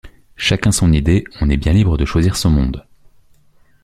Chacun 0.35 0.71
son 0.71 0.93
idée, 0.93 1.25
on 1.41 1.49
est 1.51 1.57
bien 1.57 1.73
libre 1.73 1.95
de 1.95 2.05
choisir 2.05 2.35
son 2.35 2.49
monde. 2.49 2.87